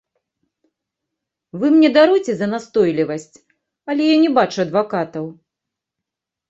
Вы 1.63 1.67
мне 1.75 1.89
даруйце 1.97 2.33
за 2.39 2.47
настойлівасць, 2.55 3.29
але 3.93 4.01
я 4.13 4.17
не 4.27 4.35
бачу 4.41 4.57
адвакатаў. 4.67 5.25